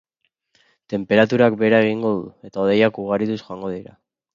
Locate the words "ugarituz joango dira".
3.07-4.01